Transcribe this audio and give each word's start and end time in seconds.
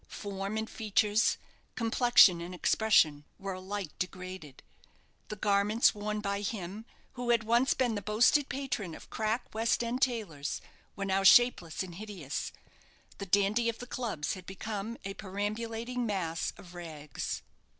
Form 0.07 0.57
and 0.57 0.67
features, 0.67 1.37
complexion 1.75 2.41
and 2.41 2.55
expression, 2.55 3.23
were 3.37 3.53
alike 3.53 3.91
degraded. 3.99 4.63
The 5.27 5.35
garments 5.35 5.93
worn 5.93 6.21
by 6.21 6.41
him, 6.41 6.85
who 7.13 7.29
had 7.29 7.43
once 7.43 7.75
been 7.75 7.93
the 7.93 8.01
boasted 8.01 8.49
patron 8.49 8.95
of 8.95 9.11
crack 9.11 9.53
West 9.53 9.83
end 9.83 10.01
tailors, 10.01 10.59
were 10.95 11.05
now 11.05 11.21
shapeless 11.21 11.83
and 11.83 11.93
hideous. 11.93 12.51
The 13.19 13.27
dandy 13.27 13.69
of 13.69 13.77
the 13.77 13.85
clubs 13.85 14.33
had 14.33 14.47
become 14.47 14.97
a 15.05 15.13
perambulating 15.13 16.07
mass 16.07 16.51
of 16.57 16.73
rags. 16.73 17.43